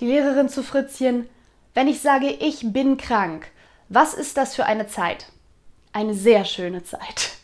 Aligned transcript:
Die 0.00 0.06
Lehrerin 0.06 0.48
zu 0.48 0.62
Fritzchen, 0.62 1.28
wenn 1.74 1.86
ich 1.86 2.00
sage, 2.00 2.30
ich 2.30 2.72
bin 2.72 2.96
krank, 2.96 3.48
was 3.90 4.14
ist 4.14 4.38
das 4.38 4.56
für 4.56 4.64
eine 4.64 4.86
Zeit? 4.86 5.26
Eine 5.92 6.14
sehr 6.14 6.46
schöne 6.46 6.82
Zeit. 6.84 7.39